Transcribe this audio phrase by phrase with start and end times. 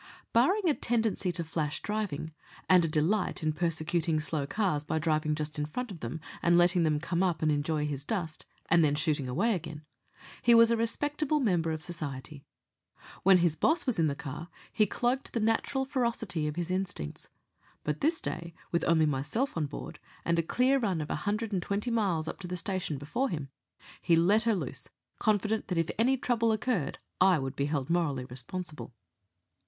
[0.33, 2.33] Barring a tendency to flash driving,
[2.67, 6.57] and a delight in persecuting slow cars by driving just in front of them and
[6.57, 9.85] letting them come up and enjoy his dust, and then shooting away again,
[10.41, 12.43] he was a respectable member of society.
[13.21, 17.29] When his boss was in the car he cloaked the natural ferocity of his instincts;
[17.83, 21.53] but this day, with only myself on board, and a clear run of a hundred
[21.53, 23.49] and twenty miles up to the station before him,
[24.01, 24.87] he let her loose,
[25.19, 28.95] confident that if any trouble occurred I would be held morally responsible.